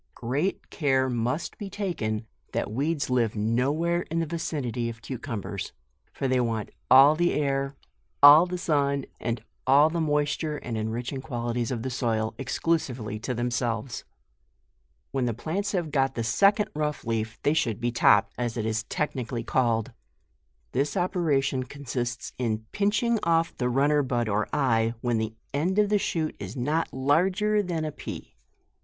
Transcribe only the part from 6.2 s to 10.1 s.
they want all the air, all the sun, and all the